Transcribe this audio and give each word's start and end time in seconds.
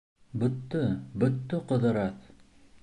—Бөттө, 0.43 0.81
бөттө, 1.25 1.61
Ҡыҙырас! 1.73 2.33